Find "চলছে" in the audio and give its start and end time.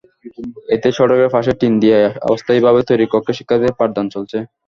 4.15-4.37